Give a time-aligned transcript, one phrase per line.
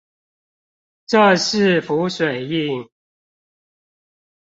[1.05, 2.89] 這是浮水印